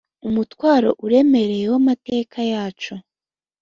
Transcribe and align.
umutwaro 0.27 0.89
uremereye 1.05 1.65
w 1.71 1.75
amateka 1.81 2.37
yacu 2.51 2.93